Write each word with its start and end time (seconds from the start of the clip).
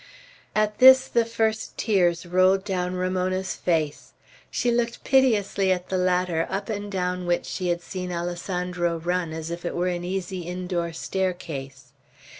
At 0.55 0.79
this 0.79 1.07
the 1.07 1.25
first 1.25 1.77
tears 1.77 2.25
rolled 2.25 2.63
down 2.65 2.95
Ramona's 2.95 3.55
face. 3.55 4.13
She 4.49 4.71
looked 4.71 5.03
piteously 5.03 5.71
at 5.71 5.89
the 5.89 5.97
ladder 5.99 6.47
up 6.49 6.69
and 6.69 6.91
down 6.91 7.27
which 7.27 7.45
she 7.45 7.67
had 7.67 7.83
seen 7.83 8.11
Alessandro 8.11 8.97
run 8.97 9.31
as 9.31 9.51
if 9.51 9.63
it 9.63 9.75
were 9.75 9.89
an 9.89 10.03
easy 10.03 10.39
indoor 10.41 10.91
staircase. 10.91 11.91